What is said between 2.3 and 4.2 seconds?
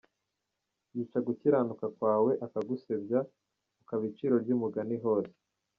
akagusebya, ukaba